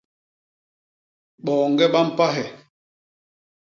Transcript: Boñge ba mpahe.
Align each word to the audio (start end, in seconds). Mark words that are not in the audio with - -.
Boñge 1.43 1.85
ba 1.93 1.99
mpahe. 2.07 2.43